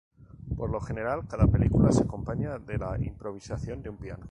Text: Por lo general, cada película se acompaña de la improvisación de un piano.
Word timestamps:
Por 0.57 0.71
lo 0.71 0.79
general, 0.79 1.27
cada 1.27 1.45
película 1.45 1.91
se 1.91 2.05
acompaña 2.05 2.57
de 2.57 2.79
la 2.79 2.97
improvisación 2.99 3.83
de 3.83 3.89
un 3.91 3.97
piano. 3.99 4.19